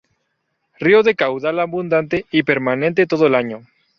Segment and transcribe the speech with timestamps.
[0.79, 3.67] Río de caudal abundante y permanente todo el año.